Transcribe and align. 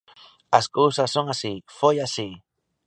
As 0.59 0.65
cousas 0.77 1.09
son 1.15 1.25
así, 1.33 1.53
foi 1.79 1.95
así. 2.05 2.29